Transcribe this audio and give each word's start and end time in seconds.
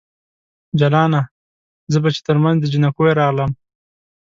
جلانه! 0.79 1.21
زه 1.91 1.97
به 2.03 2.09
چې 2.15 2.21
ترمنځ 2.27 2.57
د 2.59 2.65
جنکیو 2.73 3.17
راغلم 3.21 3.51